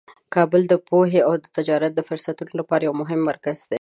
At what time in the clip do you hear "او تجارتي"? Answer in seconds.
1.27-2.01